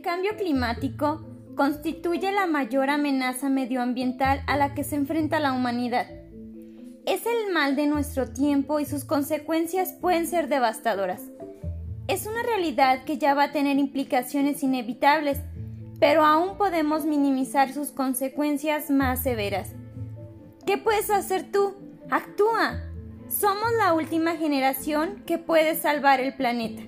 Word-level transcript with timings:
El 0.00 0.04
cambio 0.04 0.34
climático 0.38 1.20
constituye 1.56 2.32
la 2.32 2.46
mayor 2.46 2.88
amenaza 2.88 3.50
medioambiental 3.50 4.42
a 4.46 4.56
la 4.56 4.72
que 4.72 4.82
se 4.82 4.96
enfrenta 4.96 5.40
la 5.40 5.52
humanidad. 5.52 6.06
Es 7.04 7.26
el 7.26 7.52
mal 7.52 7.76
de 7.76 7.86
nuestro 7.86 8.32
tiempo 8.32 8.80
y 8.80 8.86
sus 8.86 9.04
consecuencias 9.04 9.92
pueden 9.92 10.26
ser 10.26 10.48
devastadoras. 10.48 11.20
Es 12.08 12.24
una 12.24 12.42
realidad 12.42 13.04
que 13.04 13.18
ya 13.18 13.34
va 13.34 13.44
a 13.44 13.52
tener 13.52 13.76
implicaciones 13.76 14.62
inevitables, 14.62 15.42
pero 15.98 16.24
aún 16.24 16.56
podemos 16.56 17.04
minimizar 17.04 17.70
sus 17.70 17.90
consecuencias 17.90 18.88
más 18.90 19.22
severas. 19.22 19.74
¿Qué 20.64 20.78
puedes 20.78 21.10
hacer 21.10 21.52
tú? 21.52 21.74
Actúa. 22.08 22.80
Somos 23.28 23.70
la 23.76 23.92
última 23.92 24.36
generación 24.36 25.22
que 25.26 25.36
puede 25.36 25.74
salvar 25.74 26.20
el 26.20 26.34
planeta. 26.34 26.84